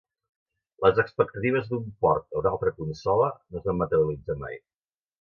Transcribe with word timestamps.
Les 0.85 1.01
expectatives 1.03 1.69
d'un 1.75 1.85
port 2.05 2.19
a 2.31 2.39
una 2.43 2.55
altra 2.55 2.75
consola 2.81 3.31
no 3.39 3.63
es 3.63 3.71
van 3.71 3.81
materialitzar 3.87 4.43
mai. 4.45 4.61